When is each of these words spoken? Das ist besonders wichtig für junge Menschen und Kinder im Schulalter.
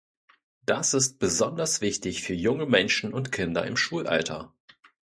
Das 0.65 0.95
ist 0.95 1.19
besonders 1.19 1.79
wichtig 1.81 2.23
für 2.23 2.33
junge 2.33 2.65
Menschen 2.65 3.13
und 3.13 3.31
Kinder 3.31 3.67
im 3.67 3.77
Schulalter. 3.77 4.51